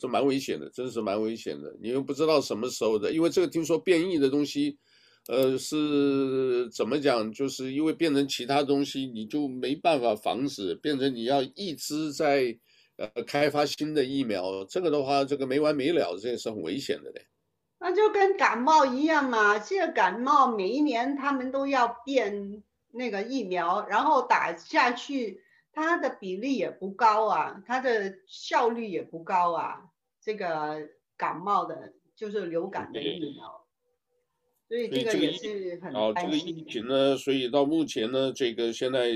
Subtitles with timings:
[0.00, 1.74] 是蛮危险的，真是蛮危险的。
[1.80, 4.78] 你又不知道什么时候的，因为这个听说变异的东西，
[5.28, 7.30] 呃，是怎么讲？
[7.32, 12.56] 就是因为变成其他东西，你就没办法防止，变成你要一直在
[12.96, 17.26] 呃开发新的疫苗，这个的话，这个没完没了，这也是很危险的嘞。
[17.80, 22.62] 那就跟感冒一样嘛，现在感冒每一年他们都要变
[22.92, 25.42] 那个疫苗，然后打下去。
[25.70, 29.87] 它的比例也不高啊，它的效率也不高啊。
[30.28, 30.86] 这个
[31.16, 33.64] 感冒的，就是流感的疫苗，
[34.68, 39.08] 所以这个也是很哦，这个疫情呢，所以到目前呢，这个现在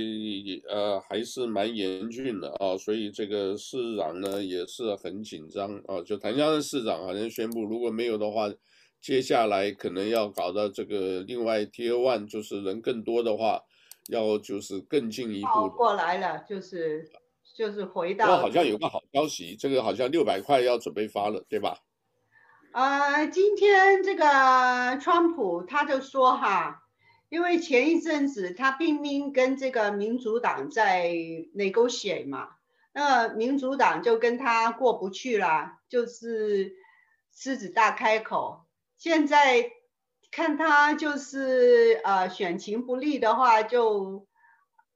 [0.70, 6.00] 呃还是蛮严峻的啊，所以这个市长呢也是很紧张啊。
[6.00, 8.50] 就檀香山市长好像宣布，如果没有的话，
[8.98, 13.60] 接下来可能要搞到这个另外 Tier One，就是人更多的话。
[14.08, 17.08] 要就是更进一步过来了，就是
[17.54, 18.38] 就是回到。
[18.38, 21.78] 好像有个好消息，这个好像六百块要准备发了，对吧？
[22.72, 26.82] 呃，今天这个川普他就说哈，
[27.28, 31.10] 因为前一阵子他拼命跟这个民主党在
[31.54, 32.48] negotiate 嘛，
[32.92, 36.74] 那民主党就跟他过不去了，就是
[37.34, 38.66] 狮子大开口，
[38.96, 39.70] 现在。
[40.34, 44.26] 看他就是呃选情不利的话，就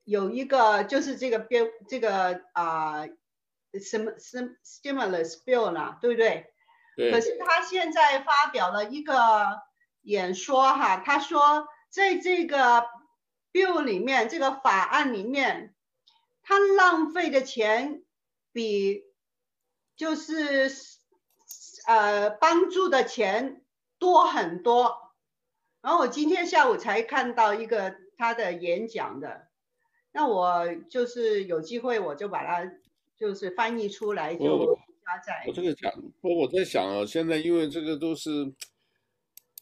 [0.06, 6.46] 有一个就是这个标这个啊、呃、什么什么 stimulus bill 呢，对不对？
[6.96, 7.10] 对。
[7.10, 9.60] 可是他现在发表了一个
[10.02, 12.86] 演说哈，他说在这个
[13.52, 15.74] bill 里面，这个法案里面，
[16.42, 18.04] 他浪费的钱
[18.52, 19.02] 比
[19.96, 20.70] 就是
[21.88, 23.64] 呃帮助的钱
[23.98, 25.12] 多很多。
[25.82, 29.45] 然后我今天下午才看到一个他的演讲的，
[30.16, 32.72] 那我就是有机会我就把它
[33.16, 35.44] 就是翻译出来就加在。
[35.46, 35.92] 我这个讲，
[36.22, 38.50] 不我在想啊，现在因为这个都是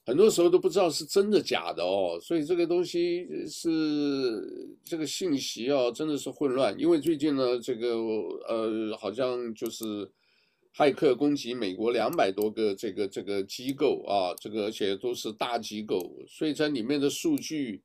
[0.07, 6.79] 很多时候都不知道是真的假的哦，所以这个东西是这个信息哦，真的是混乱。
[6.79, 7.97] 因为最近呢，这个
[8.49, 10.11] 呃好像就是。
[10.77, 17.81] 骇客攻击美国两百多个这个这个机构啊，这个而且都是大机构，所以在里面的数据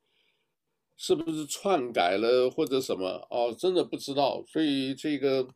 [1.00, 4.44] 是不是篡改了或者什么哦，真的不知道。
[4.46, 5.48] 所以这个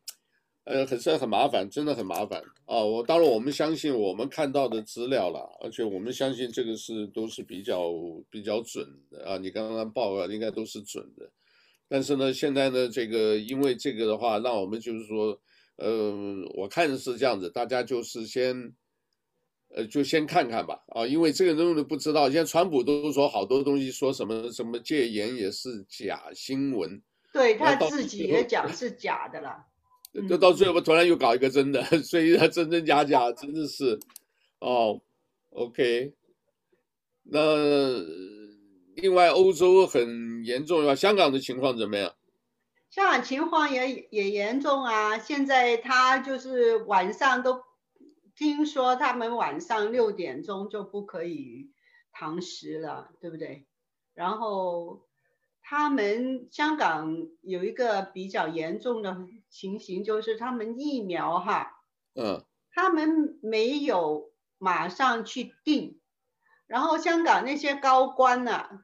[0.64, 2.84] 呃，很是很麻烦，真的很麻烦啊。
[2.84, 7.92] 我当然我们相信我们看到的资料了，而且我们相信这个是都是比较
[8.32, 9.38] 比较准的啊。
[9.38, 11.30] 你刚刚报告应该都是准的，
[11.88, 15.40] 但是呢，现在呢，这个因为这个的话，让我们就是说。
[15.78, 16.14] 呃，
[16.54, 18.76] 我看是这样子，大家就是先，
[19.76, 27.02] 呃，就先看看吧，啊，因为这个东西不知道，现在川普都说好多东西，说什么什么戒严也是假新闻，
[27.32, 29.66] 对他自己也讲是假的了，
[30.30, 34.00] 就到最后突然又搞一个真的，嗯、 所以他真真假假，真的是，
[34.60, 35.02] 哦
[35.50, 36.14] ，OK，
[37.24, 38.00] 那
[38.96, 42.14] 另外欧洲很严重吧，香港的情况怎么样？
[42.92, 45.18] 香港情况也也严重啊！
[45.18, 47.60] 现在他就是晚上都
[48.36, 51.72] 听说他们晚上六点钟就不可以
[52.12, 53.68] 堂食了，对不对？
[54.14, 55.08] 然后
[55.62, 61.80] 他们香港有一个比较严重的情形，就是他们疫苗哈，
[62.16, 66.00] 嗯，他们没有马上去订，
[66.68, 68.84] 然后香港那些高官呢，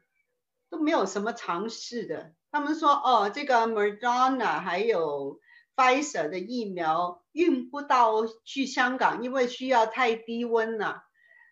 [0.69, 2.33] 都没有什么尝试的。
[2.51, 5.39] 他们说：“哦，这个 Moderna 还有
[5.79, 11.03] 巴西的疫苗运不到去香港，因为需要太低温了。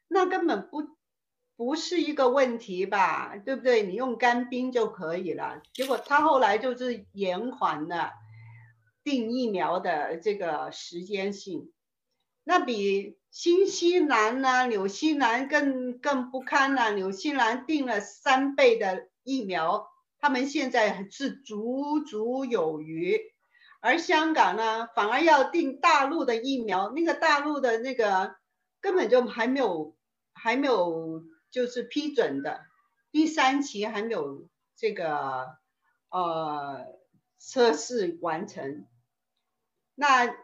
[0.09, 0.83] 那根本不
[1.55, 3.37] 不是一个问题吧？
[3.37, 3.83] 对不对？
[3.83, 5.61] 你用干冰就可以了。
[5.73, 8.11] 结果他后来就是延缓了
[9.01, 11.71] 订疫苗的这个时间性，
[12.43, 16.91] 那比新西兰呢、纽西兰更更不堪了。
[16.91, 19.87] 纽西兰订了三倍的疫苗。”
[20.19, 23.21] 他们现在是足足有余，
[23.79, 28.35] 而香港呢，反而要订大陆的疫苗，那个大陆的那个
[28.81, 29.95] 根本就还没有，
[30.33, 32.61] 还没有就是批准的，
[33.11, 35.57] 第三期还没有这个
[36.09, 36.85] 呃
[37.37, 38.85] 测试完成。
[39.95, 40.35] 那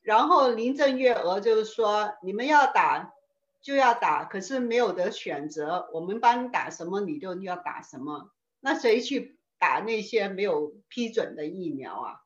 [0.00, 3.12] 然后林郑月娥就是说，你们要打
[3.60, 8.30] 就要打，可是没有得选择，我们帮你打什么你就要打什么。
[8.60, 12.20] 那谁去打那些没有批准的疫苗啊？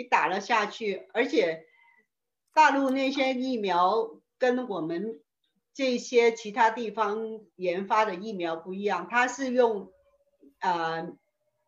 [0.00, 1.66] 你打了下去，而且
[2.54, 5.20] 大陆那些疫苗跟我们
[5.74, 9.92] 这些其他地方研发的疫苗不一样，它是用
[10.60, 11.12] 呃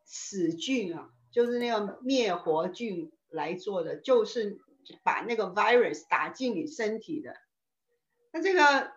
[0.03, 4.57] 死菌啊，就是那个灭活菌来做的，就是
[5.03, 7.35] 把那个 virus 打进你身体的，
[8.31, 8.93] 那这个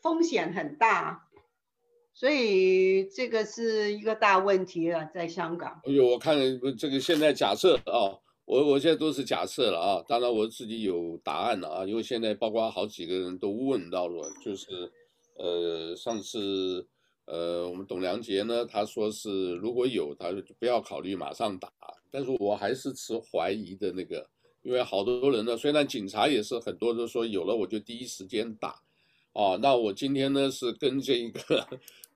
[0.00, 1.28] 风险很大，
[2.14, 5.82] 所以这个是一个大问题了，在香港。
[5.84, 6.34] 哎呦，我看
[6.78, 8.16] 这个现在假设啊，
[8.50, 14.90] 我我现在都是假设了啊，当然我自己有答案了啊，因为现在包括好几个人都问到了，就是
[15.36, 16.86] 呃上次。
[17.26, 21.70] 呃，我们董良杰呢，他说是如果有，他就不要考虑马上打。
[22.10, 24.28] 但是我还是持怀疑的那个，
[24.62, 28.74] 因为好多人呢，虽然警察也是很多都说有了，我就第一时间打。
[29.32, 31.64] 哦，那我今天呢是跟这一个，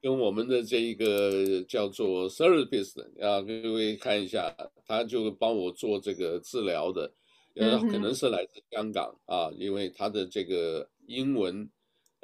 [0.05, 4.55] 跟我们的这一个叫做 therapist 啊，各位看一下，
[4.87, 7.11] 他就帮我做这个治疗的，
[7.55, 11.67] 呃，可能是来自香港啊，因为他的这个英文。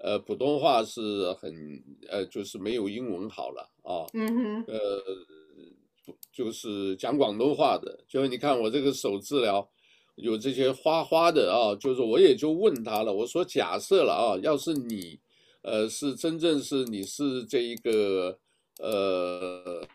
[0.03, 1.55] 呃，普通话是很
[2.09, 4.05] 呃，就是没有英文好了啊。
[4.15, 4.65] 嗯哼。
[4.67, 5.03] 呃，
[6.33, 9.67] 就是讲广东话的，就是你看我这个手治疗
[10.17, 15.19] 有这些花花的啊，就是我也就问他了，我说假设了啊，要是你
[15.63, 18.39] 呃是真正是你是这一个
[18.79, 19.87] 呃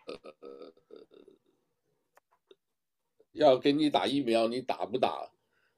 [3.34, 5.30] 要给你打疫苗，你打不打？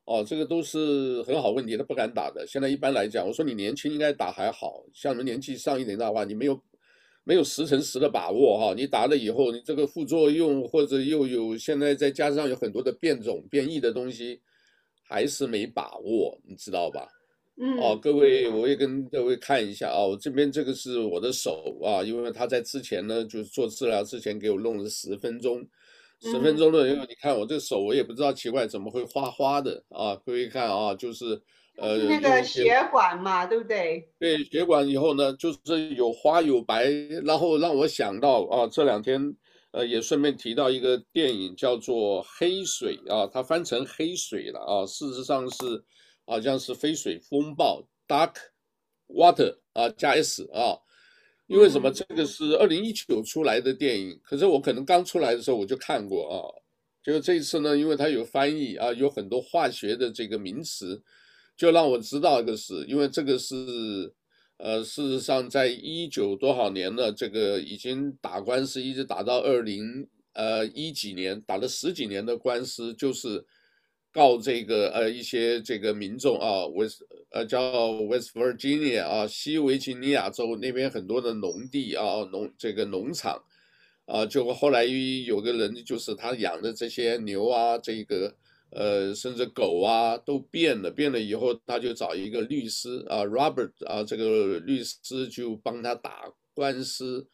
[0.05, 2.47] 哦，这个都是很好问题，他不敢打的。
[2.47, 6.61] 现在一般来讲，我说你年轻应该打还好，像你们年纪上一点的话，你没有
[7.25, 8.73] 没有十成十的把握哈。
[8.73, 14.41] 你打了以后，你这个副作用或者又有现在再加上有很多的变种变异的东西，
[15.03, 17.05] 还是没把握，你知道吧？
[17.59, 17.77] 嗯。
[17.80, 25.68] 哦，各位，我也跟各位看一下啊，我这边这个是我的手啊，因为他在之前呢，就是做治疗之前给我弄了十分钟。
[26.19, 30.15] 十分钟的，因为你看我这个手，我也不知道奇怪怎么会花花的啊！
[30.25, 31.39] 各位看啊，就是
[31.75, 34.04] 呃那个血管嘛，对不对？
[34.18, 36.89] 对，血管以后呢，就是有花有白，
[37.24, 39.31] 然后让我想到啊，这两天
[39.69, 45.83] 呃也顺便提到一个电影叫做《黑水》啊，它翻成黑水了啊，事实上是
[46.27, 48.35] 好像是飞水风暴 （Dark
[49.07, 50.77] Water） 啊，加 S 啊。
[51.47, 51.89] 因为什么？
[51.89, 56.35] 这个是二零一九出来的电影，可是我可能刚出来的时候我就看过啊。
[57.01, 61.01] 就这一次呢，因为它有翻译啊，有很多化学的这个名词，
[61.56, 64.13] 就让我知道一个事，因为这个是，
[64.57, 73.45] 呃，事实上在一九多少年呢，这个已经打官司，一直打到二零呃一几年，打了十几年的官司，就是。
[74.17, 83.39] 告这个呃一些这个民众啊，West 呃叫 West Virginia 啊，西维吉尼亚州那边很多的农地啊，农这个农场
[84.05, 88.33] 啊，就后来有个人就是他养的这些牛啊，这个
[88.71, 96.23] 呃甚至狗啊都变了，变了以后他就找一个律师啊，Robert 啊，这个律师就帮他打
[96.55, 97.27] 官司。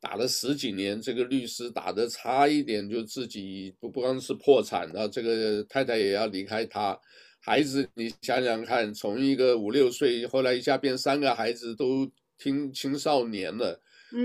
[0.00, 6.98] 打了十几年，这个律师打得差一点就自己不不光是破产了，这个太太也要离开他，
[7.38, 13.78] 孩子你想想看，从一个五六岁，后来一下变三个孩子都听青少年了，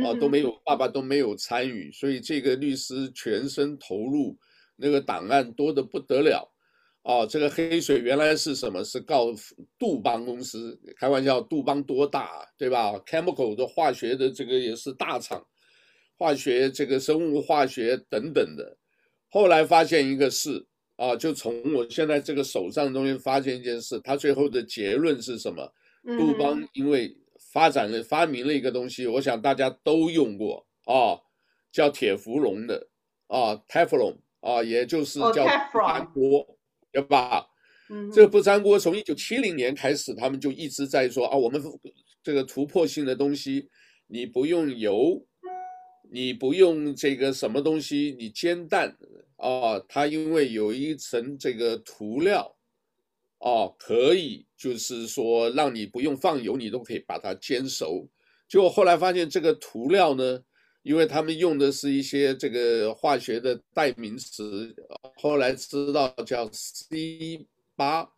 [0.06, 4.38] 啊都没有爸爸都没有参与，所以这个律师全身投入，
[4.78, 6.50] 那个档案多的不得了，
[7.04, 8.82] 啊这个黑水原来是什么？
[8.86, 9.34] 是告
[9.78, 15.46] 杜邦公司，开玩笑，杜邦多大对吧？Chemical 的化学的这个也是大厂。
[16.18, 18.78] 化学这个生物化学等等的，
[19.30, 20.66] 后来发现一个事
[20.96, 25.74] 啊，就从我现在这个手上的东西发现一件事，他最后的结论是什么？
[26.18, 27.14] 杜邦因为
[27.52, 31.20] 发展了发明了一个东西，我想大家都用过啊，
[31.72, 32.88] 叫铁氟龙的
[33.28, 36.58] 啊，Teflon 啊，也就是叫不粘锅，
[36.92, 37.46] 对吧？
[38.14, 41.62] 这个不粘锅从一九七零年开始，他们就一直在说啊，我们
[42.24, 43.68] 这个突破性的东西，
[44.08, 45.26] 你不用油。
[46.16, 48.98] 你不用这个什么东西，你煎蛋
[49.36, 52.56] 啊，它因为有一层这个涂料，
[53.40, 58.08] 哦，可以就是说让你不用放油，你都可以把它煎熟。
[58.48, 60.42] 结果后来发现这个涂料呢，
[60.84, 64.74] 因为他们用的是一些这个化学的代名词，
[65.18, 67.46] 后来知道叫 C
[67.76, 68.10] 八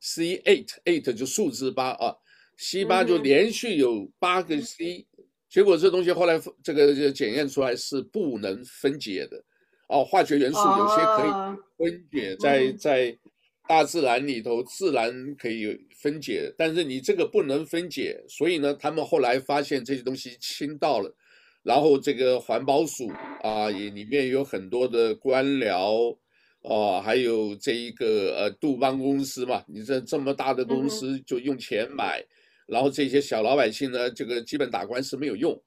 [0.00, 2.16] ，C eight，eight 就数字八啊
[2.56, 5.06] ，C 八就连续有八个 C。
[5.56, 9.42] 结果这东西后来这个就检验出来是不能分解的，
[9.88, 11.30] 哦，化学元素有些可以
[11.78, 13.18] 分解，在在
[13.66, 21.10] 大自然里头自然可以分解，但是你这个不能分解，所以呢，他们后来发现这些东西倾倒了，
[21.62, 23.10] 然后这个环保署
[23.42, 26.14] 啊也里面有很多的官僚
[26.64, 32.22] 哦，还有这一个呃杜邦公司嘛，你这这么大的公司就用钱买。
[32.66, 35.60] 然后这些小老百姓呢，这个基本打官司没有用，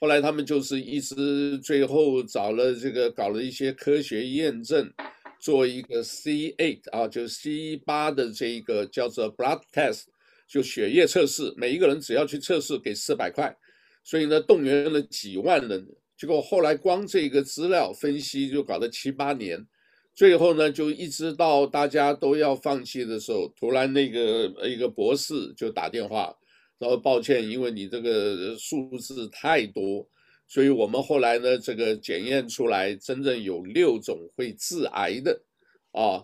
[0.00, 4.90] 后来他们就是一直最后找了这个搞了一些科学验证，
[5.38, 10.04] 做一个 C eight 啊，就是 C 八的这个叫做 blood test，
[10.48, 13.54] 就血液测试，每一个人只要去测试给四百块，
[14.02, 15.86] 所以呢动员了几万人，
[16.16, 19.66] 结果后来光这个资料分析就搞了七八年，
[20.14, 26.34] 最后呢就一直到大家都要放弃的时候，突然那个一个博士就打电话，
[26.78, 30.08] 然后抱歉，因为你这个数字太多。
[30.48, 35.42] 所以我们后来呢，这个检验出来真正有六种会致癌的，
[35.90, 36.22] 啊，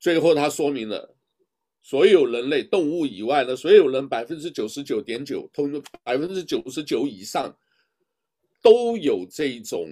[0.00, 1.14] 最后他说明了，
[1.82, 7.54] 所有人类动物以外的所有人百分之九十九点九，通百分之九十九以上
[8.62, 9.86] 都有这种，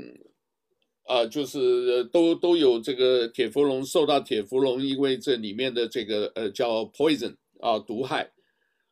[1.05, 8.33] 啊，就是都都有这个铁氟龙受到铁氟龙，因为这里面的这个呃叫 poison 啊毒害。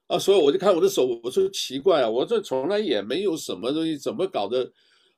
[0.07, 4.71] 啊，所以我就看我的手，我说奇怪啊，我这从来也没有什么东西，怎么搞的？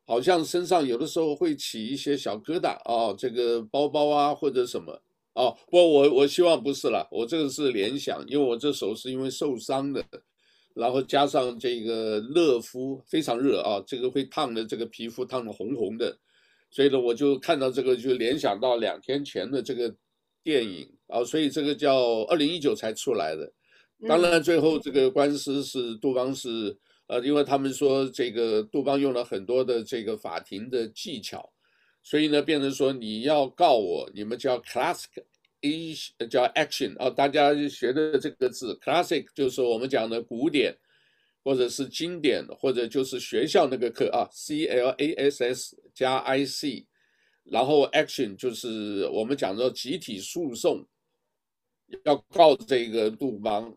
[0.08, 4.92] 好像身上有的时候会起一些小疙瘩啊，这个包包啊或者什么
[5.32, 5.50] 啊。
[5.68, 10.04] 不我我希望不是了，我这个是联想，因为我这手是因为受伤的，
[10.74, 16.16] 然后加上这个热敷非常热啊，这个会烫的，这个皮肤烫的红红的，
[16.70, 19.92] 所以呢我就看到这个就联想到两天前的这个
[20.44, 23.52] 电影啊，所以这个叫二零一九才出来的。
[24.06, 26.76] 当然，最后这个官司是杜邦是
[27.06, 31.50] 呃，因为他们说这个杜邦用了很多的这个法庭的技巧，
[32.02, 35.24] 所以呢，变成说你要告我，你们叫 classic
[35.62, 35.94] a
[36.28, 40.76] 叫 action 啊，大家学的这个字 classic 就是我们讲的古典，
[41.42, 46.86] 或者是经典，或者就是学校那个课啊，c l a s s 加 i c，
[47.44, 50.86] 然后 action 就是我们讲的集体诉讼，
[52.04, 53.74] 要告这个杜邦。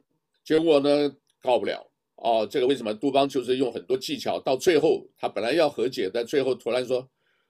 [0.49, 2.47] 结果呢，告不了哦。
[2.49, 2.91] 这个为什么？
[2.91, 7.07] 杜邦就是用很多技巧，到最后他本来要和解，但最后突然说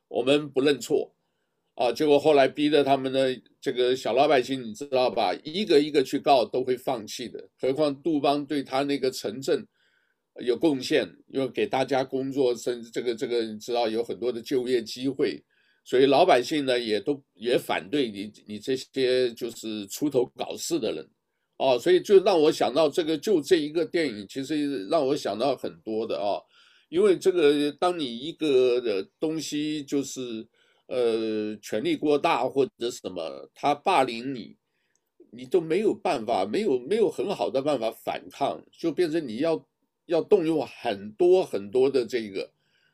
[0.09, 1.09] 我们不认错
[1.75, 1.93] 啊。
[1.93, 3.19] 结果后来逼得他们呢，
[3.61, 7.41] 这个小老百姓你知道吧，一个一个去告都会放弃的。
[7.57, 9.65] 何况杜邦对他那个城镇
[10.41, 15.41] 有贡献，又给大家工作，甚至这个这个你知道有很多的就业机会，
[15.85, 21.09] 所以老百姓呢也都也反对你你这些就是出头搞事的人。
[21.59, 26.39] 哦，所以就让我想到这个，就这一个电影，其实让我想到很多的啊，
[26.87, 30.47] 因为这个，当你一个的东西就是，
[30.87, 34.55] 呃，权力过大或者什么，他霸凌你，
[35.31, 39.61] 你都没有办法，没有没有很好的办法反抗，就变成你要
[40.05, 42.49] 要动用很多很多的这个，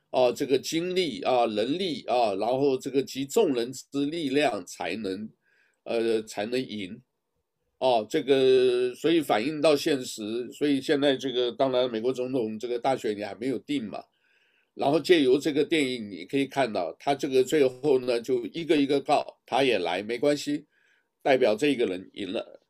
[0.10, 5.30] 啊，这个精力啊，能力啊，然后这个集众人之力量才能，
[5.84, 7.00] 呃，才能赢。
[7.80, 14.02] 哦，这个所以反映到现实，所以现在这个当然美国总统这个大选你还没有定嘛，
[14.74, 20.66] 然后借由这个电影你可以看到，他这个最后呢就一个一个告，他也来没关系，
[21.22, 22.62] 代表这个人赢了，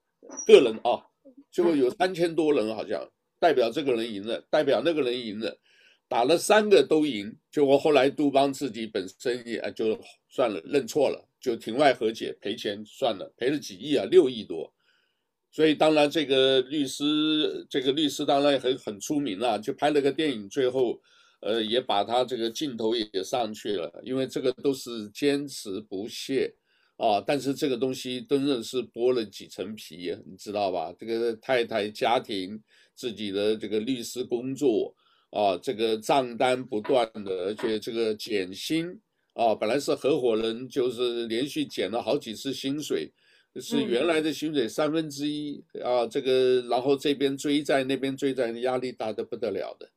[0.48, 1.06] 个人啊，
[1.52, 3.08] 最后有三千多人好像
[3.40, 5.56] 代表这个人赢了，代表那个人赢了，
[6.08, 9.98] 打了三个都赢，结果后来杜邦自己本身也就
[10.30, 14.75] 算了，认错了，就庭外和解赔钱算了，赔了几亿啊，六亿多。
[15.56, 21.00] 所以当然，这个律师，这个律师当然很很出名了，就拍了个电影，最后，
[21.40, 26.54] 呃，也把他这个镜头也上去了，因为这个都是坚持不懈
[26.98, 27.24] 啊。
[27.26, 30.94] 但是这个东西真的是剥了几层皮，你知道吧？
[31.00, 32.62] 这个太太家庭
[32.94, 34.94] 自己的这个律师工作
[35.30, 38.90] 啊，这个账单不断的，而且这个减薪
[39.32, 43.10] 啊，本来是合伙人，就是连续减了好几次薪水。
[43.62, 49.90] 是原来的薪水三分之一啊，这个然后这边追债那边追债，压力大的不得了的，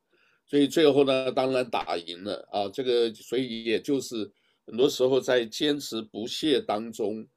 [0.45, 4.31] 所以最后呢，当然打赢了啊，这个所以也就是
[4.65, 7.27] 很多时候在坚持不懈当中，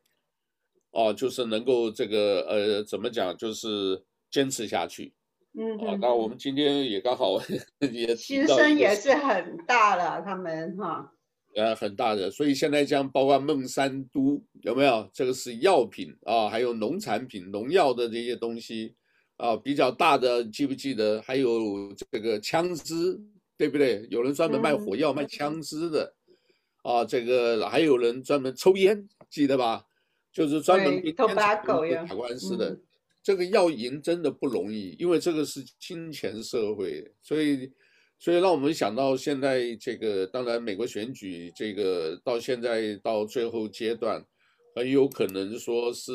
[0.93, 4.01] 啊，就是能够这个呃怎么讲，就是
[4.31, 5.13] 坚持下去。
[5.55, 7.39] 嗯，啊，那我们今天也刚好
[7.81, 11.13] 也牺牲也是很大了，他们哈。
[11.55, 15.07] 呃，很大的，所以现在像包括孟山都有没有？
[15.13, 18.95] 这个是药品啊，还有农产品、农药的这些东西
[19.37, 21.21] 啊，比较大的，记不记得？
[21.21, 23.21] 还有这个枪支，
[23.59, 24.07] 对不对？
[24.11, 26.15] 有人专门卖火药、嗯、卖枪支的
[26.83, 29.85] 啊，这个还有人专门抽烟，记得吧？
[30.33, 31.57] 就是专门给打
[32.15, 32.81] 官司的。
[33.23, 37.71] 这个要赢真的不容易，因为这个是金钱社会，所以。
[38.23, 44.25] 所以让我们想到现在这个，当然美国选举这个到现在到最后阶段，
[44.77, 46.13] 很有可能说是，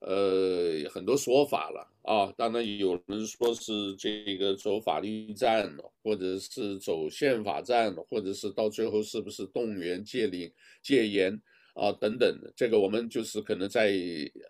[0.00, 2.34] 呃，很多说法了啊。
[2.36, 10.52] 当然有人说是这个走法律战，或者是走宪法战，或者是到最后是不是动员戒令
[10.82, 11.40] 戒严
[11.74, 13.92] 啊等等，这个我们就是可能在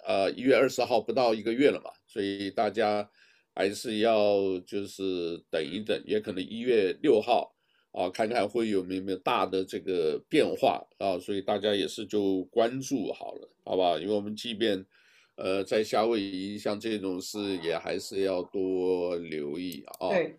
[0.07, 3.07] 呃一月二十号不到一个月了嘛，所以大家
[3.55, 7.55] 还是要就是等一等，也可能一月六号
[7.93, 13.99] 啊，看看会有没有大的这个变化啊，所以大家也是就关注好了，好吧？
[13.99, 14.85] 因为我们即便
[15.37, 20.37] 呃在夏威夷像这种事，也还是要多留意啊，对，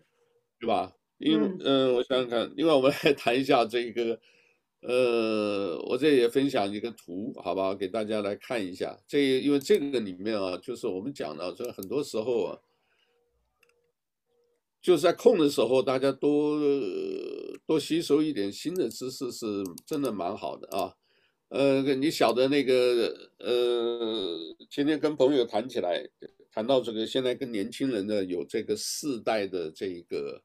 [0.60, 0.92] 对吧？
[1.18, 4.18] 因为嗯、呃，我想想看，另外我们来谈一下这个。
[4.86, 8.94] 呃，我这也分享一个图，好吧，给大家来看一下。
[9.08, 12.58] 这因为这个里面啊，就是我们讲的，这很多时候啊，
[14.84, 16.60] 就是在空的时候，大家多
[17.66, 19.46] 多吸收一点新的知识，是
[19.86, 20.94] 真的蛮好的啊。
[21.48, 24.38] 呃，你晓得那个呃，
[24.68, 26.06] 今天跟朋友谈起来，
[26.52, 30.42] 谈到这个，现在跟年轻人呢有这个世代的这个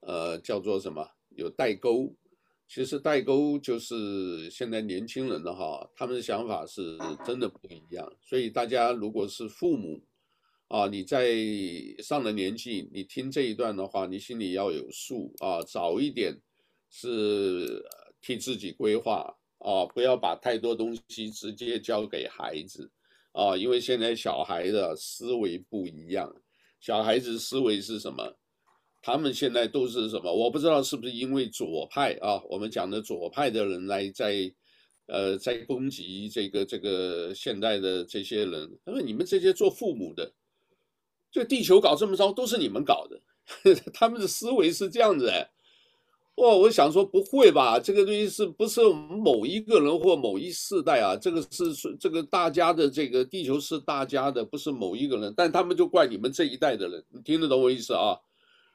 [0.00, 1.06] 呃，叫做什么？
[1.36, 2.14] 有代沟。
[2.66, 6.96] 其实代沟就是现在年轻人的哈，他们的想法是
[7.26, 8.10] 真的不一样。
[8.22, 10.02] 所以大家如果是父母，
[10.72, 11.36] 啊，你在
[11.98, 16.34] 上了年纪，你听这一段的话，你心里要有数啊，早一点
[16.88, 17.84] 是
[18.22, 22.90] 替自己规划啊，不要把太多东西直接交给孩子
[23.32, 26.34] 啊，因为现在小孩的思维不一样，
[26.80, 28.34] 小孩子思维是什么？
[29.02, 30.32] 他们现在都是什么？
[30.32, 34.50] 我不知道是不是因为左派啊，我们讲的左派的人来在，
[35.04, 38.70] 呃，在攻击这个这个现代的这些人。
[38.86, 40.32] 他说：“你们这些做父母的，
[41.32, 43.20] 这地球搞这么糟，都是你们搞的。
[43.92, 45.50] ”他们的思维是这样子哎。
[46.36, 47.78] 哇，我想说不会吧？
[47.78, 51.14] 这个东西是不是某一个人或某一世代啊？
[51.14, 55.32] 这个是这个大家的，这个地球是大家的，不是某一个人。
[55.36, 58.18] 但他们就怪你们这一代的人，你听得懂我意思啊？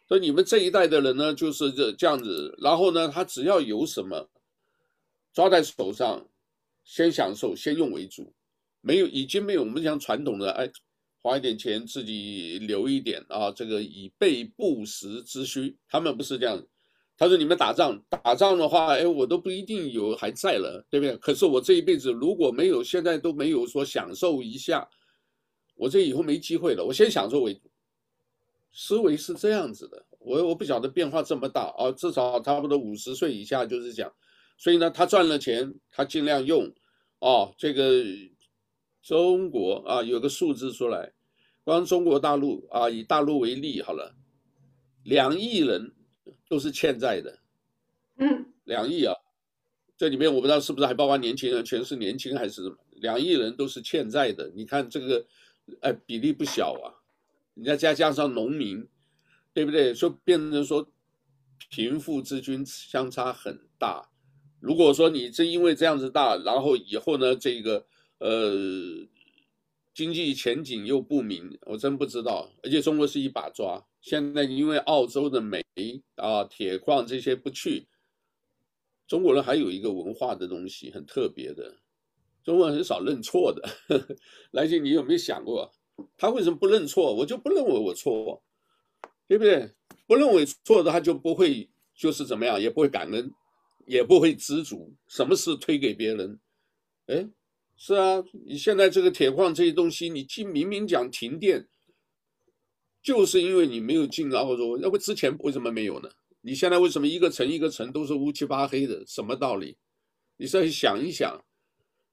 [0.08, 2.56] 所以你们这一代的人呢，就是这这样子。
[2.62, 4.30] 然后呢，他只要有什么
[5.34, 6.28] 抓在手上，
[6.86, 8.32] 先享受，先用为主。
[8.82, 10.70] 没有，已经没有我们讲传统的，哎，
[11.28, 15.76] 花一点钱自己留一点啊，这个以备不时之需。
[15.90, 16.66] 他们不是这样。
[17.18, 21.18] 他说你们打仗，打仗的话，哎，我都不一定有还在了，对不对？
[21.18, 24.88] 可是我这一辈子如果没有，现在都没有说享受一下，
[25.76, 26.86] 我这以后没机会了。
[26.86, 27.70] 我先享受为主。
[28.72, 34.14] 思维是这样子的，我我不晓得变化这么大啊，至少差不多五十岁以下就是讲，
[34.58, 36.72] 所以呢，他赚了钱，他尽量用，
[37.20, 38.04] 哦，这个
[39.02, 41.12] 中国啊有个数字出来，
[41.68, 44.16] 光中国大陆啊，以大陆为例好了，
[45.04, 45.92] 两亿人
[46.48, 47.40] 都是欠债的，
[48.20, 49.14] 嗯，两亿啊，
[49.98, 55.26] 这里面我不知道是不是还包括年轻人，全是年轻还是什么，两亿人都是欠债的，你看这个，
[55.82, 57.04] 哎，比例不小啊。
[57.54, 58.88] 你再加加上农民，
[59.52, 59.94] 对不对？
[59.94, 60.88] 就变成说
[61.70, 64.08] 贫富之均相差很大。
[64.62, 67.86] 如果说你正因为这样子大，然后以后呢，这个
[68.20, 68.56] 呃
[69.98, 72.52] 经济前景又不明，我真不知道。
[72.62, 75.66] 而且中国是一把抓，现在因为澳洲的煤
[76.14, 77.88] 啊、铁矿这些不去，
[79.08, 81.80] 中国人还有一个文化的东西很特别的，
[82.44, 83.68] 中国人很少认错的。
[84.54, 85.74] 来信，你有没有想过？
[86.16, 87.12] 他为什么不认错？
[87.16, 88.44] 我就不认为我错，
[89.28, 89.74] 对不对？
[90.06, 93.34] 不认为错的，他就不会就是怎么样，也不会感恩，
[93.88, 96.40] 也不会知足，什么事推给别人？
[97.08, 97.28] 哎，
[97.78, 101.68] 是啊，你现在这个铁矿这些东西，你进明明讲停电，
[103.02, 106.10] 就是因为你没有进澳洲，要不之前为什么没有呢？
[106.42, 109.06] 你现在为什么一个城一个城都是乌漆八黑的？
[109.06, 109.78] 什么道理？
[110.38, 111.44] 你再想一想。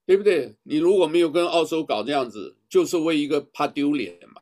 [0.07, 0.55] 对不对？
[0.61, 4.39] 你如果没有跟澳洲搞这样子，就是为一个怕丢脸嘛，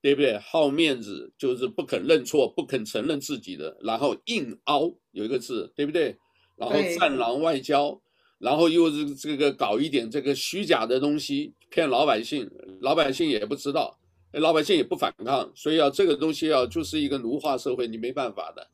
[0.00, 0.38] 对不对？
[0.38, 6.16] 好面子，就是不肯认错，不肯承认自己的，然后硬凹，有一个字，对不对？
[6.56, 8.00] 然后战狼外交，
[8.42, 12.50] 然后又是这个搞一点这个虚假的东西骗老百姓，
[12.80, 13.96] 老百姓也不知道，
[14.32, 18.68] 老百姓也不反抗，所以啊，这个东西啊，就是一个奴化社会，你没办法的。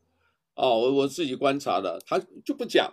[0.54, 2.90] 哦，我我自己观察的，他就不讲。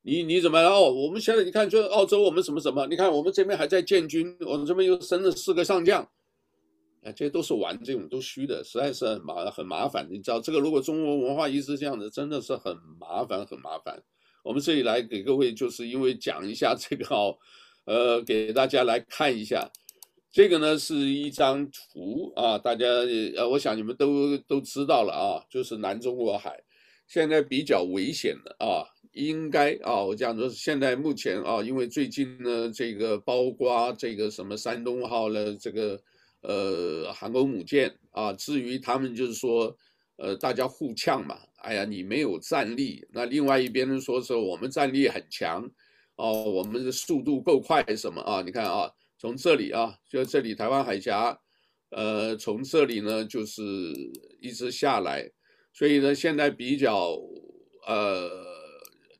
[0.00, 0.90] 你你怎么哦？
[0.90, 2.86] 我们现在你看，就澳洲，我们什么什么？
[2.86, 6.02] 你看我们这边还在建军，我们这边又升了四个上将，
[7.02, 10.08] 哎，这些都是玩这种都虚的，实在是很麻很麻烦。
[10.10, 14.02] 你知道这个，如果中国文化一直这样子，真的是很麻烦很麻烦。
[14.42, 17.36] 我们这里来给各位，就是因为讲一下这个哦，
[17.84, 19.70] 呃，给大家来看一下，
[20.32, 22.86] 这个呢是一张图啊，大家
[23.36, 26.62] 呃，我想你们都都知道了啊，就是南中国海
[27.06, 28.84] 现在比较危险的啊。
[29.12, 36.00] 应该啊，我讲说现在目前啊，因为最近呢，这个包括这个什么山东号的这个
[36.42, 39.76] 呃航空母舰啊，至于他们就是说
[40.20, 45.68] 呃大家互呛嘛，哎呀你没有战力，那另外一边呢说是我们战力很强
[46.16, 48.42] 哦，我们的速度够快什么啊？
[48.42, 51.40] 你看啊，从这里啊，就这里台湾海峡，
[51.88, 53.62] 呃，从这里呢就是
[54.40, 55.30] 一直下来，
[55.72, 57.18] 所以呢现在比较
[57.86, 58.30] 呃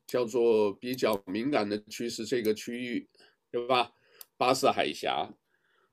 [0.05, 3.09] 叫做比较敏感的区是这个区域，
[3.51, 3.91] 对吧？
[4.37, 5.33] 巴士海峡，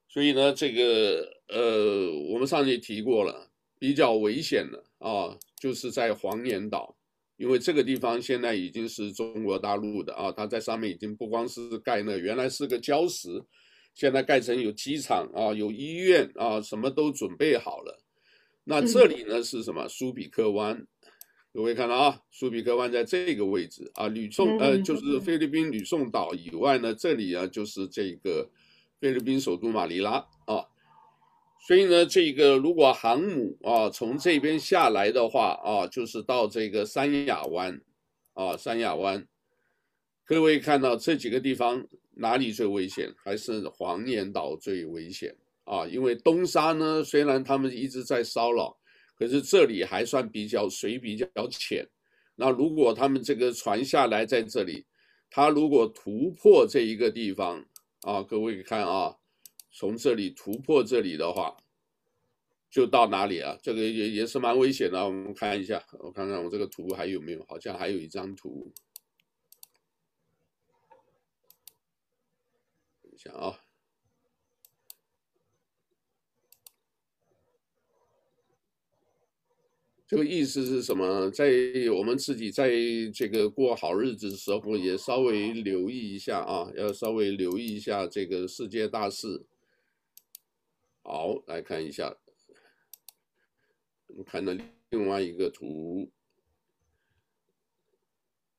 [0.08, 3.47] 所以呢这个呃我们上次也提过了，
[3.78, 6.94] 比较危险的啊，就是在黄岩岛。
[7.36, 13.40] 因为这个地方现在已经是中国大陆的啊，它在上面已经不光是盖那原来是个礁石，
[13.94, 17.96] 现在盖成有机场啊，有医院啊，什么都准备好了。
[18.64, 19.86] 那这里呢是什么？
[19.88, 20.84] 苏比克湾，
[21.54, 28.50] 各位看到啊，苏比克湾在这个位置啊，吕宋呃就是菲律宾吕宋岛以外呢，这里啊就是这个
[29.00, 30.66] 菲律宾首都马尼拉啊。
[31.66, 37.78] 所以呢，这个如果航母啊从这边下来的话啊，就是到这个三亚湾，
[38.32, 39.26] 啊三亚湾，
[40.24, 43.12] 各位看到这几个地方哪里最危险？
[43.22, 45.86] 还是黄岩岛最危险啊？
[45.86, 48.74] 因为东沙呢，虽然他们一直在骚扰，
[49.14, 51.86] 可是这里还算比较水比较浅。
[52.34, 54.86] 那如果他们这个船下来在这里，
[55.28, 57.62] 他如果突破这一个地方
[58.02, 59.17] 啊，各位看啊。
[59.78, 61.56] 从这里突破这里的话，
[62.68, 63.56] 就到哪里啊？
[63.62, 65.04] 这个也也是蛮危险的。
[65.04, 67.44] 我们看一下，我看看我这个图还有没有？
[67.44, 68.72] 好像还有一张图。
[73.00, 73.60] 等一下啊，
[80.08, 81.30] 这个意思是什么？
[81.30, 81.52] 在
[81.96, 82.68] 我们自己在
[83.14, 89.46] 这个过好日子的时候，也稍微留意一下啊，要稍微留意一下这个世界大事。
[91.10, 92.14] 好，来看一下，
[94.08, 94.52] 我们看到
[94.90, 96.12] 另外一个图，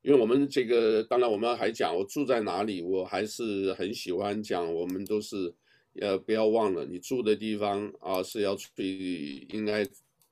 [0.02, 5.54] 因为我们这个，当然我们还讲我住在哪里，我还是很喜欢讲，我们都是，
[6.00, 8.84] 呃，不要忘了你住的地方啊，是要最
[9.50, 9.86] 应该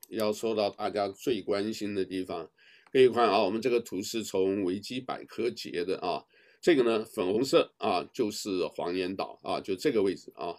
[0.09, 2.51] 要受到大家最关心的地方。
[2.91, 6.25] 可以看啊，我们这个图是从维基百科截的啊，
[6.61, 10.57] 这个呢，粉红色啊，就是黄岩岛啊，就这个位置啊。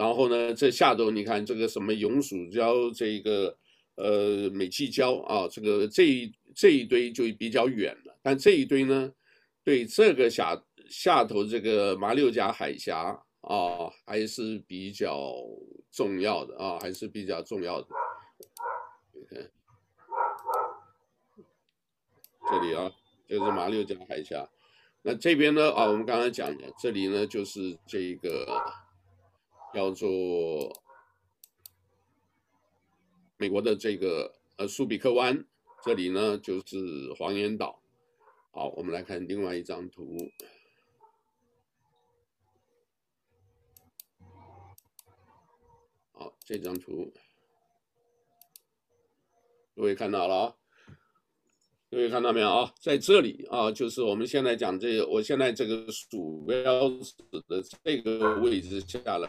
[0.00, 3.54] 然后呢，这下头你看这个什么永暑礁，这个
[3.96, 8.18] 呃美济礁啊，这个这一这一堆就比较远了。
[8.22, 9.12] 但这一堆呢，
[9.62, 10.58] 对这个下
[10.88, 15.34] 下头这个马六甲海峡啊，还是比较
[15.92, 17.88] 重要的啊，还是比较重要的。
[19.12, 19.50] 你看
[22.50, 22.90] 这里啊，
[23.28, 24.48] 就是马六甲海峡。
[25.02, 28.46] 那这边呢啊，我们刚才讲的，这里呢就是这个。
[29.72, 30.82] 叫做
[33.36, 35.44] 美国的这个呃苏比克湾，
[35.82, 37.82] 这里呢就是黄岩岛。
[38.52, 40.16] 好，我们来看另外一张图。
[46.12, 47.12] 好，这张图
[49.74, 50.59] 各位看到了啊？
[51.90, 52.72] 各位看到没有啊？
[52.80, 57.12] 在这里啊，就是我们现在讲这个，我现在这个鼠标指
[57.48, 59.28] 的这个位置下来，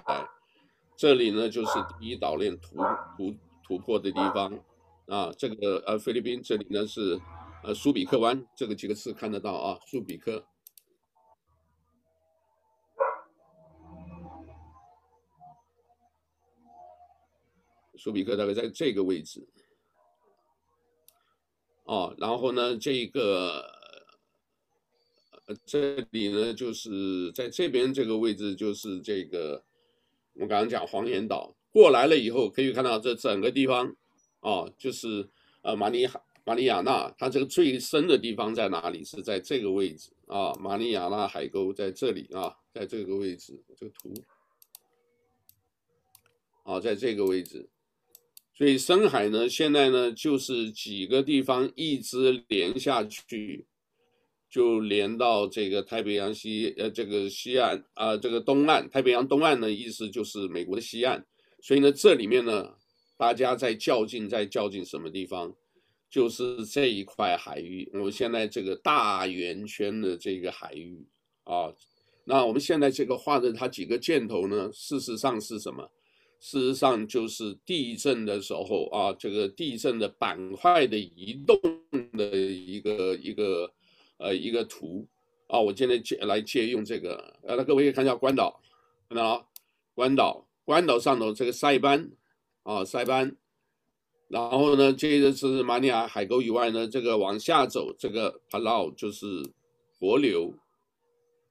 [0.95, 2.77] 这里呢就是第一岛链突
[3.17, 4.53] 突突破的地方
[5.07, 5.31] 啊。
[5.35, 7.19] 这个呃菲律宾这里呢是
[7.63, 10.45] 呃苏比克湾，这个几个字看得到啊，苏比克。
[17.97, 19.47] 苏比克大概在这个位置。
[21.91, 23.69] 哦，然后呢，这个，
[25.65, 29.61] 这里呢，就是在这边这个位置，就是这个，
[30.35, 33.93] 我们刚刚讲黄岩岛过来了以后，可以看到这整个地方，
[34.39, 35.27] 哦，就是
[35.63, 36.07] 呃马尼
[36.45, 39.03] 马里亚纳，它这个最深的地方在哪里？
[39.03, 44.13] 是在这个位置啊，马里亚纳海沟在这里啊，在这个位置，这个图，
[46.63, 47.67] 啊，在这个位置。
[48.61, 53.65] 所以深海呢，现在呢就是几个地方一直连下去，
[54.47, 61.25] 就连到这个太平洋西呃这个西岸啊、这个东岸太平洋东岸的意思就是美国的西岸。
[61.63, 62.71] 所以呢，这里面呢，
[63.17, 65.51] 大家在较劲，在较劲什么地方？
[66.07, 67.89] 就是这一块海域。
[67.93, 71.03] 我们现在这个大圆圈的这个海域
[71.45, 71.73] 啊，
[72.25, 74.69] 那我们现在这个画的它几个箭头呢？
[74.71, 75.89] 事实上是什么？
[76.41, 81.57] 事实上就是地震的时候啊，这个地震的板块的移动
[82.17, 83.71] 的一个一个
[84.17, 85.07] 呃一个图。
[85.47, 88.57] 啊，我今天借来借用这个，呃，那各位可以看一下关岛，
[89.09, 89.45] 看到啊，
[89.93, 92.09] 关岛，关岛上头这个塞班
[92.63, 93.35] 啊塞班，
[94.29, 99.25] 然后呢，接着是马尼亚海沟以外呢，这个往下走，这个帕劳就是
[99.99, 100.53] 活流，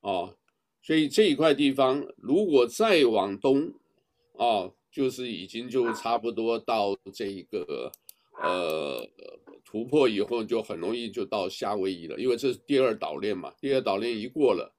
[0.00, 0.35] 啊，
[0.81, 3.74] 所以这一块地方如果再往东，
[4.38, 7.90] 啊，就是已经就差不多到这一个
[8.42, 9.09] 呃
[9.64, 14.74] 突破以后，就很容易就到夏威夷了，因为这是第二岛链嘛，第二岛链一过了，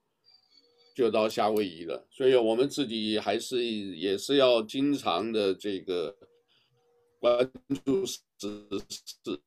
[0.94, 6.16] 就到夏威夷了，所以我们自己还是也是要经常的这个
[7.18, 7.50] 关
[7.84, 9.40] 注时事。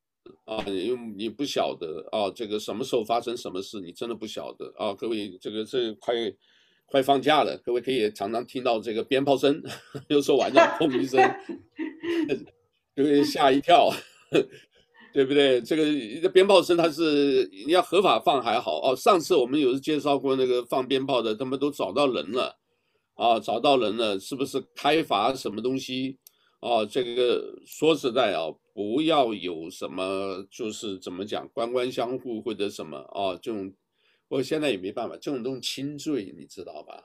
[0.45, 4.91] 啊，因为你不晓得啊，这个什么时候发生什么事，你真的不晓得啊。
[4.95, 6.15] 各位，这个这快
[6.87, 9.61] 快放假了，各位可以常常听到这个鞭炮声，
[10.07, 11.19] 有时候晚上轰一声，
[12.95, 13.89] 就会吓一跳，
[15.11, 15.61] 对不对？
[15.61, 18.95] 这个鞭炮声，它是你要合法放还好哦。
[18.95, 22.57] 上次我们有介绍过那个放鞭炮的，他们都找到人了
[23.15, 26.17] 啊，找到人了，是不是开罚什么东西？
[26.61, 33.71] 哦，这个说实在啊，不要有什么，就是怎么讲，官官相护或者什么啊，这种，
[34.27, 37.03] 我现在也没办法，这种东西轻罪，你知道吧？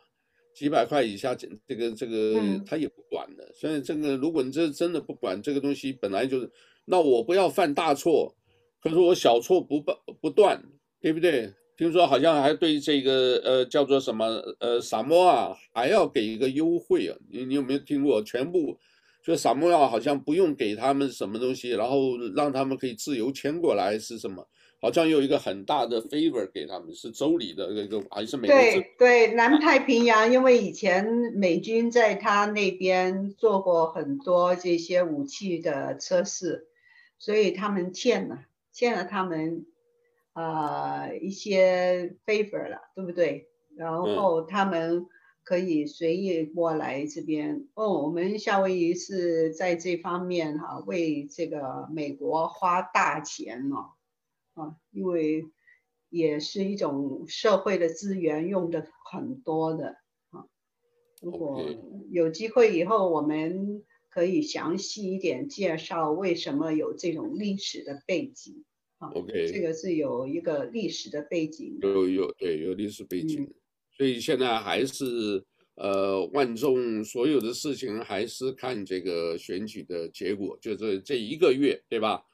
[0.55, 3.53] 几百块以下，这这个这个他也不管的。
[3.55, 6.51] 所以这个，如果你这真的不管这个东西，本来就是，
[6.85, 8.35] 那我不要犯大错，
[8.83, 10.63] 可是我小错不不不断，
[11.01, 11.53] 对不对？
[11.77, 14.27] 听说好像还对这个呃叫做什么
[14.59, 18.23] 呃萨摩啊还要给一个优惠啊，你你有没有听过？
[18.23, 18.79] 全部。
[19.23, 24.47] 就萨摩亚好像不用给他们什么东西，然后让他们可以自由迁过来是什么？
[24.81, 28.57] 好像有一个很大的 favor 给他们，是州里的一个还是美国？
[28.57, 36.69] 对对，南太平洋，因为以前美军在他那边做过很多这些武器的测试，
[37.19, 39.67] 所以他们欠了欠了他们
[40.33, 43.49] 呃一些 favor 了，对不对？
[43.77, 44.97] 然后他们。
[44.97, 45.07] 嗯
[45.43, 48.03] 可以随意过来这边哦。
[48.03, 53.91] 我们夏威夷是在这方面哈、啊，为这个美国花大钱哦，
[54.61, 55.47] 啊，因为
[56.09, 59.97] 也是一种社会的资源用的很多的
[60.31, 60.47] 啊。
[61.23, 61.65] 如果
[62.11, 68.65] 有机会以后，我们可以详细一点介绍为什么有这种历史的背景
[68.99, 69.09] 啊。
[69.15, 71.79] OK，这个是有一个历史的背景。
[71.81, 73.43] 有有对有历史背景。
[73.43, 73.55] 嗯
[73.97, 75.45] 所以现在还是
[75.75, 82.25] 呃，万众所有的事情还是看这个选举的结果，就是这一个月，对吧？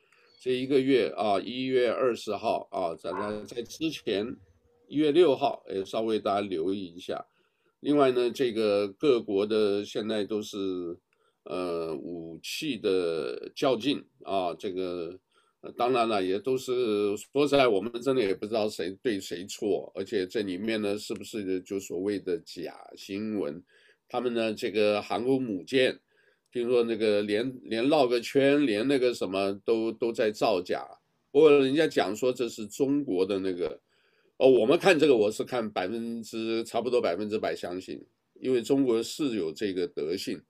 [0.41, 4.37] 这一个月啊，一月二十号啊，在在在之前
[4.89, 7.27] 一月六号，哎，稍微大家留意一下。
[7.81, 10.99] 另外呢，这个各国的现在都是
[11.45, 15.19] 呃武器的较劲啊，这个。
[15.77, 23.61] 当然了，也都是说实在，我们真的也不知道谁对谁错，而且这里面呢，是不是就所谓的假新闻？
[24.09, 25.99] 他们呢，这个航空母舰，
[26.57, 30.89] 听说那个连连绕个圈，连那个什么都都在造假。
[31.31, 33.79] 不过人家讲说这是中国的那个，
[34.39, 38.03] 哦，我们看这个，我是看百分之差不多百分之百相信，
[38.41, 40.41] 因为中国是有这个德性。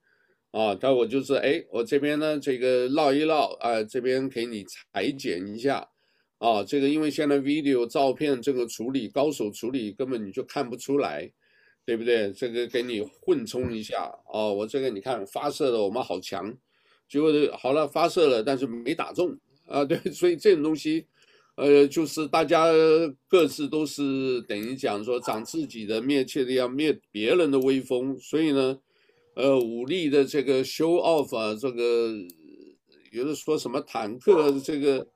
[0.51, 5.85] 啊，但我就是哎，我这边呢，这个绕一绕啊，这边给你裁剪一下，
[6.37, 11.29] 啊，这个因为现在 video 照片这个处理高手处理根本你就看不出来，
[11.87, 12.33] 对不对？
[12.33, 16.53] 这个给你混充一下，哦，我这个你看发射的我们好强，
[17.07, 21.07] 结果好了发射了，但是没打中啊， 对，所以这种东西，
[21.55, 22.67] 呃，就是大家
[23.29, 28.77] 各自都是等于讲说长自己的面，切的要灭别人的威风，所以呢。
[29.39, 32.11] 呃，武力的这个 show off 啊，这个
[33.11, 35.07] 有的说什么坦克，这个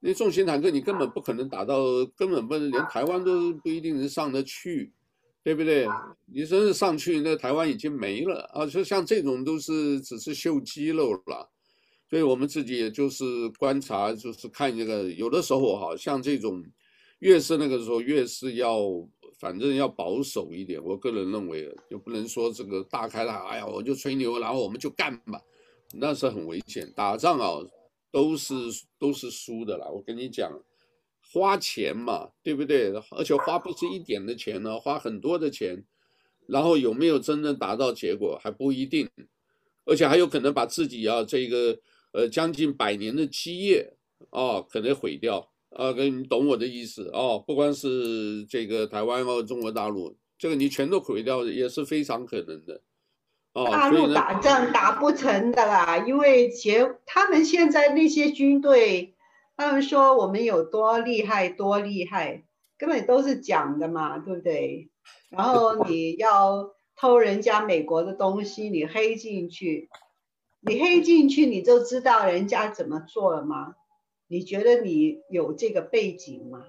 [0.00, 4.92] 那重型坦克你根本不可能打到，根本不能连台湾都不一定能上得去，
[5.42, 5.86] 对不对？
[6.26, 8.66] 你真是上去，那台湾已经没了啊！
[8.66, 11.50] 就像这种都是只是秀肌肉了，
[12.08, 16.64] 所以我们自己也就是观察，就是看这个，有的时候哈，像这种
[17.18, 18.78] 越是那个时候越是要。
[19.38, 25.40] 反正要保守一点，我个人认为，就不能说这个大开了，哎呀，我就吹牛，然后我们就干吧，
[25.94, 26.92] 那是很危险。
[26.94, 27.58] 打仗啊，
[28.12, 28.54] 都是
[28.98, 29.88] 都是输的啦。
[29.88, 30.52] 我跟你讲，
[31.32, 32.92] 花钱嘛，对不对？
[33.10, 35.84] 而且花不是一点的钱呢，花很多的钱，
[36.46, 39.08] 然后有没有真正达到结果还不一定，
[39.84, 41.78] 而且还有可能把自己啊这个
[42.12, 43.94] 呃将近百年的基业
[44.30, 45.48] 啊可能毁掉。
[45.70, 52.82] 啊，跟你懂我的意思哦，不光是这个台湾哦中国大陆，这个你全都毁掉也是非常可能的。
[53.52, 59.14] 哦，大陆打仗打不成的啦，因为结他们现在那些军队，
[59.60, 62.44] 他们说我们有多厉害多厉害，
[62.78, 64.88] 根本都是讲的嘛，对不对？
[65.28, 69.90] 然后你要偷人家美国的东西，你黑进去，
[70.60, 73.74] 你黑进去你就知道人家怎么做了吗？
[74.28, 76.64] 你觉得你有这个背景吗？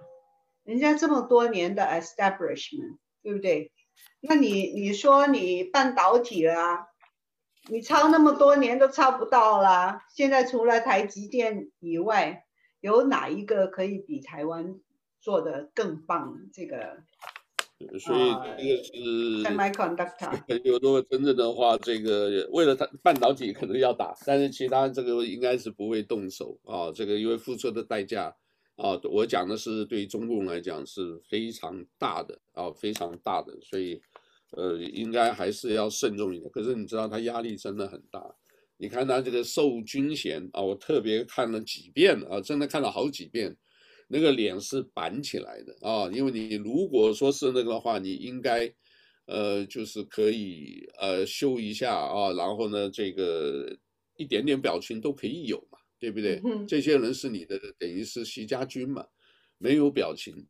[0.66, 3.72] 人家这么多年的 establishment，对不对？
[4.20, 6.88] 那你你说你半导体了啊，
[7.70, 10.04] 你抄那么多年都抄不到啦。
[10.14, 12.44] 现在除了台积电以外，
[12.82, 14.80] 有哪一个可以比台湾
[15.20, 16.38] 做的更棒？
[16.54, 16.98] 这个？
[18.00, 20.32] 所以这个是 semiconductor。
[20.64, 26.92] 有如果真正的话，这个为了它半导体可能要打，但是其他这个应该是不会动手啊。
[26.94, 28.36] 这个因为付出的代价
[28.76, 34.00] 啊，我讲的是对于中共来讲是非常大的啊，非常大的，所以
[34.52, 36.52] 呃，应该还是要慎重一点。
[36.52, 38.36] 可是你知道他压力真的很大，
[38.82, 43.56] 你看他这个授军衔啊，我特别看了几遍啊，真的看了好几遍。
[44.08, 48.74] 那个脸是板起来的啊，因为你如果说是那个的话，你应该，
[49.28, 53.72] 呃，就是可以呃修一下啊，然后呢，这个
[54.18, 56.42] 一点点表情都可以有嘛，对不对？
[56.68, 59.06] 这些人是你的，等于是习家军嘛，
[59.60, 60.48] 没有表情，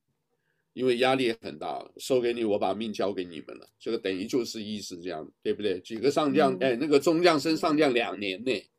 [0.73, 5.79] 因为压力很大，收给你，我把命交给你们了，这个等于就是意思这样，对不对？
[5.79, 8.69] 几个上将，哎，那个中将升上将两年内，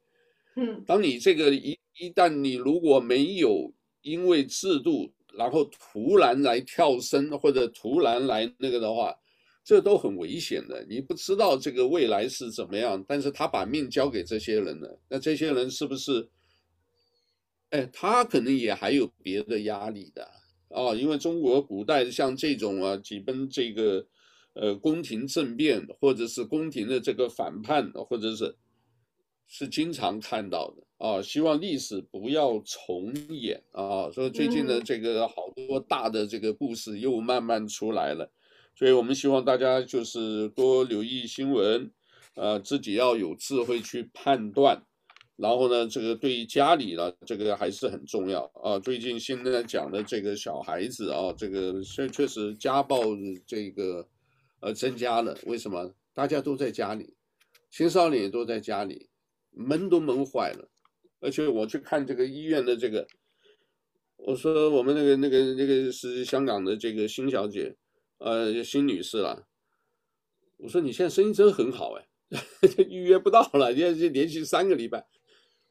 [0.56, 3.72] 嗯，当你这个一一旦你如果没有。
[4.04, 9.16] 因为制度，然后突然来跳升或者突然来那个的话，
[9.62, 10.84] 这都很危险的。
[10.90, 16.28] 你不知道这个未来是怎么样，但是他把命交给这些人了，那这些人是不是？
[17.70, 20.28] 哎，他可能也还有别的压力的
[20.72, 20.94] 哦。
[20.94, 24.06] 因为中国古代像这种啊，几分这个
[24.54, 28.56] 呃宫廷政变，或者是宫廷的这个反叛，或者是
[29.46, 30.82] 是经常看到的。
[30.98, 34.08] 啊，希望历史不要重演啊！
[34.12, 38.30] 所以最近的这个好多大的这个故事又慢慢出来了，
[38.76, 41.90] 所以我们希望大家就是多留意新闻，
[42.36, 44.84] 呃，自己要有智慧去判断，
[45.42, 48.78] 然后呢，这个对于家里呢，这个还是很重要啊。
[48.78, 53.02] 最近现在讲的这个小孩子啊，这个确确实家暴
[53.44, 54.06] 这个
[54.60, 55.92] 呃增加了，为什么？
[56.14, 57.16] 大家都在家里，
[57.72, 59.08] 青少年也都在家里，
[59.50, 60.68] 闷都闷坏了。
[61.18, 63.04] 而且我去看这个医院的这个，
[64.18, 67.74] 我说我们那个那个那个是香港的这个辛小姐，
[68.18, 69.48] 呃，辛女士了。
[70.58, 72.06] 我说你现在生意真很好哎，
[72.88, 75.04] 预约不到了，现在就连续三个礼拜。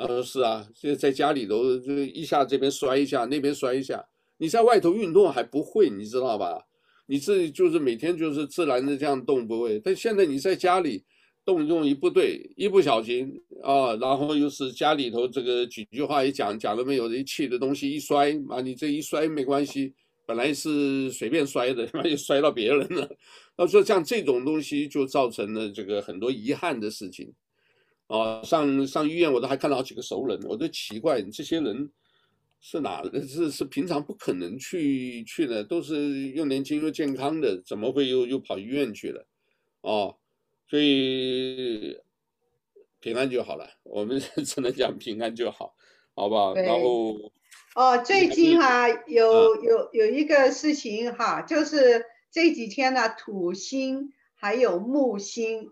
[0.02, 4.04] 他说是啊，现在在家里头就一下这边摔一下，那边摔一下。
[4.38, 6.60] 你在外头运动还不会，你知道吧？
[7.08, 11.04] 你自己就是每天就是自然的这样动不会，但现在你在家里。
[11.44, 13.34] 动作一不对，一不小心
[13.64, 17.12] 啊，然后又是家里头这个几句话一讲，讲了没有？
[17.12, 19.92] 一气的东西一摔，啊，你这一摔没关系，
[20.28, 23.10] 本来是随便摔的，妈 又摔到别人了。
[23.58, 27.34] 他说像这种东西就造成了这个很多遗憾的事情。
[28.12, 31.90] 啊，上上医院我都还看到好几个熟人，我都奇怪这些人
[32.60, 33.02] 是哪？
[33.28, 39.26] 是是平常不可能去去的，都是又年轻又健康的，怎么会又又跑医院去了？
[39.82, 40.18] 哦。
[40.68, 41.98] 所以
[43.02, 45.76] 平安就好了，我们 只能讲平安就好，
[46.16, 46.54] 好不好？
[46.56, 47.14] 然后
[47.76, 55.72] 哦，最近哈、啊、有有有一个事情哈，就是这几天呢，土星还有木星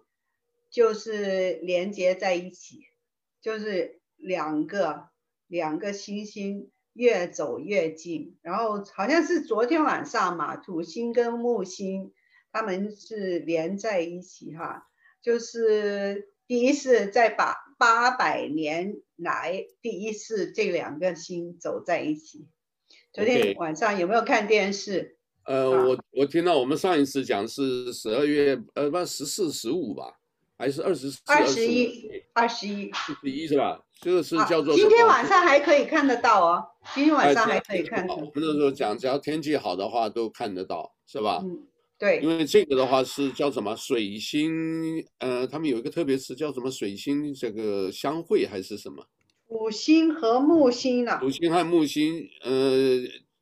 [0.69, 2.81] 就是连接在一起，
[3.41, 5.09] 就是两个
[5.47, 12.11] 两个星星越走越近，然后好像是昨天晚上嘛，土星跟木星
[12.51, 14.85] 他们是连在一起哈。
[15.21, 22.47] 就是第一次在八八百年来第一次这两个星走在一起。
[23.11, 25.17] 昨天晚上有没有看电视？
[25.45, 30.18] 呃，我我听到我们上一次讲是十二月呃不十四十五吧，
[30.59, 33.81] 还是二十四二十一二十一二十一是吧？
[34.01, 38.15] 这个是叫做今天晚上还可以看得到哦，今天晚上还可以看到。
[38.15, 41.39] 我们那时候讲，只要天气好的话都看得到，是吧？
[41.41, 41.65] 嗯
[41.97, 49.05] 对，因为这个的话是叫什么水星，呃，他们有一个特别词叫什么水星这个相会还是什么？
[49.47, 51.17] 土星和木星呢？
[51.21, 52.99] 土星和木星，呃，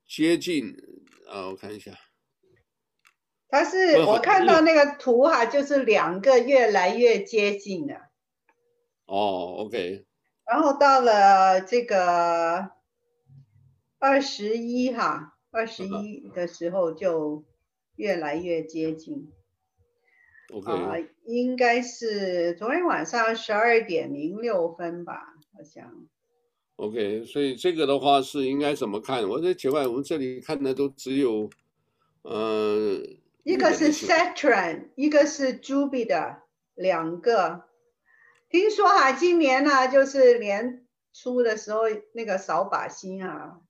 [0.08, 0.72] 接近，
[1.28, 1.92] 啊，我看一下，
[3.50, 7.96] 它是我看到那个图哈，就是两个越来越接近了。
[9.06, 10.06] 哦，OK。
[10.46, 12.70] 然后到了这个
[14.00, 17.44] 二十一哈，二十一的时候就。
[17.98, 19.34] 越来越接近，
[20.50, 26.06] 啊 Okay.、呃，应该是昨天晚上十二点零六分吧，好像。
[26.76, 29.28] OK，所以这个的话是应该怎么看？
[29.28, 31.50] 我在奇怪，我们这里看的都只有，
[32.22, 33.00] 呃，
[33.48, 36.42] 一个是 Saturn，一个是 Jupiter，
[36.76, 37.64] 两个。
[38.50, 41.84] 听说哈，今年呢，就是年初的时候
[42.14, 43.62] 那个扫把星啊。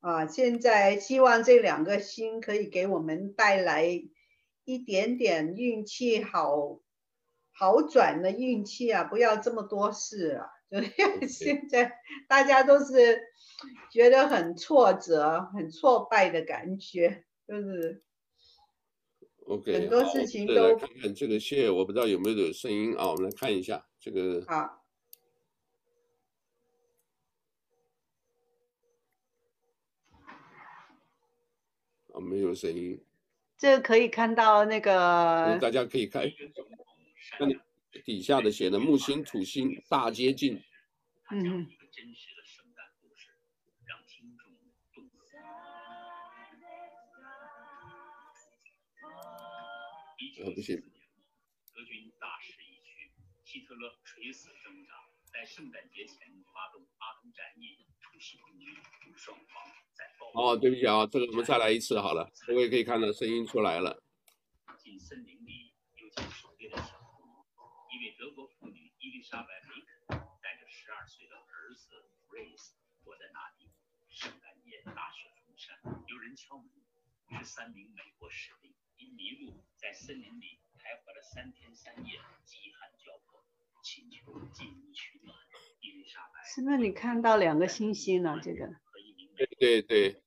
[0.00, 3.84] 啊，现在希望这两个星可以给我们带来
[4.64, 6.80] 一点点运气好
[7.52, 10.48] 好转的运气啊，不要这么多事啊。
[10.68, 10.82] 就
[11.28, 11.92] 现在
[12.26, 13.20] 大家都是
[13.92, 18.02] 觉得很挫折、很挫败的感觉，就是。
[19.46, 20.54] OK，很多事情都。
[20.54, 23.06] 来看看这个线，我不知道有没有声音啊？
[23.08, 24.44] 我们来看一下这个。
[24.48, 24.56] 好。
[32.12, 33.00] 啊，没有声音。
[33.56, 35.56] 这可以看到那个。
[35.60, 36.24] 大家可以看，
[37.38, 37.48] 看
[38.04, 40.60] 底下的写的木星、土星大接近。
[41.30, 41.66] 嗯。
[50.44, 50.76] 呃，不行。
[51.74, 53.12] 德军大势已去，
[53.44, 54.92] 希特勒垂死挣扎，
[55.32, 56.16] 在圣诞节前
[56.52, 58.74] 发动阿登战役，突袭空军，
[59.16, 59.62] 双方
[59.92, 60.04] 在
[60.34, 64.02] 哦，对不起啊，这个我们再来一次好了，各位可以看到声音出来了。
[64.78, 67.44] 进森林里有间狩猎的小屋，
[67.92, 73.70] 一位德国妇女伊丽莎白·梅肯带着十二岁的儿子普瑞斯躲在那里。
[74.08, 76.70] 圣诞夜大雪封山，有人敲门，
[77.38, 78.74] 是三名美国士兵。
[78.98, 83.44] 因迷路，在森林里徘徊了三天三夜，饥寒交迫，
[83.82, 85.36] 请求进屋取暖。
[85.80, 88.40] 伊丽莎白，是不是你看到两个星星了？
[88.42, 88.66] 这个。
[89.36, 90.22] 对对对。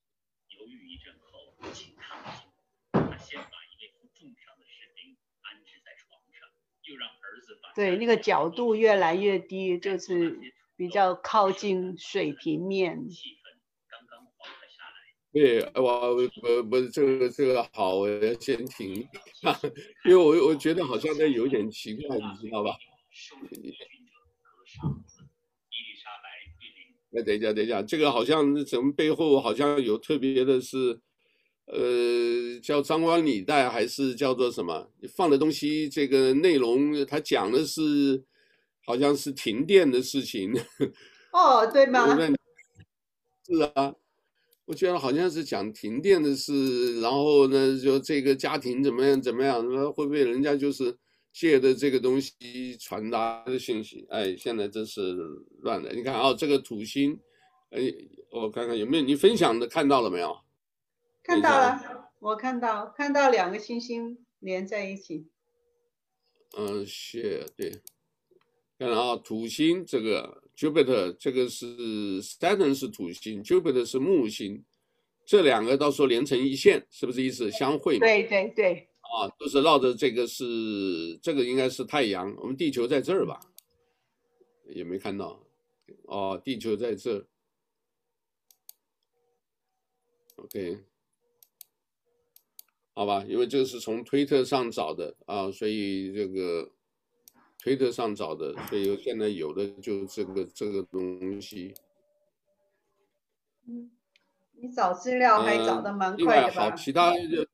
[0.48, 1.96] 犹豫一阵后，请。
[2.92, 6.48] 他先把一位负重伤的士兵安置在床上，
[6.82, 7.72] 又让儿子把。
[7.74, 10.38] 对，那个角度越来越低，就是
[10.76, 13.08] 比较靠近水平面。
[15.32, 18.94] 对，我我不是这个这个好，我要先停，
[20.04, 22.76] 因为我我觉得好像那有点奇怪，你知道吧？
[27.10, 31.00] 那等一下，等一下，这个好像怎么背后好像有特别的是，
[31.66, 34.90] 呃，叫张冠李戴还是叫做什么？
[35.14, 38.24] 放的东西这个内容，他讲的是
[38.84, 40.52] 好像是停电的事情。
[41.32, 42.16] 哦，对吗？
[43.46, 43.94] 是啊。
[44.70, 49.60] 我觉得好像是讲停电的事，然后呢，就这个家庭怎么样怎么样，
[49.92, 50.96] 会不会人家就是
[51.32, 54.06] 借的这个东西传达的信息？
[54.10, 55.12] 哎，现在真是
[55.62, 55.92] 乱的。
[55.92, 57.18] 你看啊、哦，这个土星，
[57.70, 57.80] 哎，
[58.30, 60.38] 我看看有没有你分享的看到了没有？
[61.24, 65.26] 看到了，我看到看到两个星星连在一起。
[66.56, 67.82] 嗯，是，对。
[68.78, 70.44] 看啊，土星这个。
[70.60, 74.62] Jupiter 这个是 Saturn 是土星，Jupiter 是木星，
[75.24, 77.98] 这两个到时候连成一线，是不是意思相会？
[77.98, 78.86] 对对对。
[79.00, 83.40] 啊，都是绕着这个是这个应该是太阳，我们地球在这儿吧？
[84.66, 85.42] 也没看到。
[86.02, 87.26] 哦，地球在这儿。
[90.36, 90.78] OK，
[92.92, 96.70] 好吧，因为这个是从推特上找的啊，所以这个。
[97.62, 101.74] 推特上找的，所以现在有的就这个这个东西。
[103.68, 103.90] 嗯，
[104.52, 106.68] 你找资料还找的蛮快的吧？
[106.68, 107.46] 嗯、好，其他就，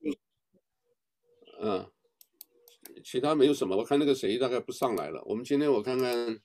[1.61, 1.91] 嗯，
[3.03, 3.75] 其他没有什么。
[3.75, 5.21] 我看那个谁大概不上来了。
[5.25, 6.39] 我们今天我看看，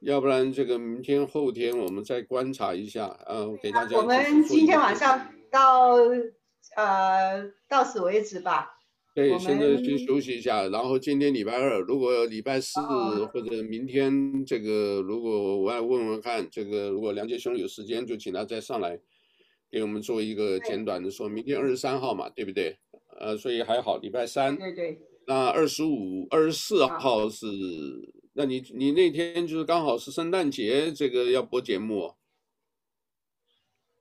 [0.00, 3.96] 要不然这个明天后天我们再观察一下，嗯，给大家。
[3.96, 5.94] 我们今天晚上到
[6.74, 8.80] 呃到此为止吧。
[9.14, 18.98] 对，现在先休息一下，然后今天礼拜二，如果礼拜四或者明天这个，如果我要问问看，这个如果梁杰兄有时间，就请他再上来
[19.70, 21.28] 给我们做一个简短的说。
[21.28, 22.78] 明天二十三号嘛，对不对？
[23.20, 24.56] 呃，所以还好，礼拜三。
[24.56, 24.98] 对对。
[25.26, 27.46] 那二十五、二十四号是，
[28.32, 32.14] 那你你那天就是刚好是圣诞节，这个要播节目。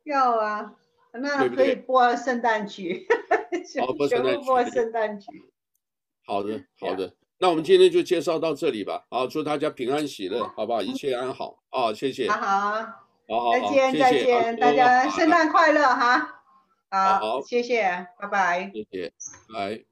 [0.05, 0.73] 要啊，
[1.13, 3.05] 那可以播圣诞曲。
[3.85, 4.45] 好，播圣诞曲。
[4.45, 5.27] 播圣诞节。
[6.25, 7.13] 好的，好的。
[7.37, 9.03] 那我们今天就介绍到这里吧。
[9.09, 10.81] 好，祝大家平安喜乐，好不好？
[10.81, 11.57] 一切安好。
[11.69, 12.29] 啊，谢谢。
[12.29, 12.71] 好好。
[13.27, 13.51] 好好。
[13.53, 16.43] 再见，再见，大家圣诞快乐哈。
[16.91, 18.71] 好，谢谢，拜拜。
[18.73, 19.13] 谢谢，
[19.53, 19.90] 拜。